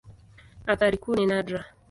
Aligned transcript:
Athari 0.67 0.97
kuu 0.97 1.15
ni 1.15 1.25
nadra. 1.25 1.65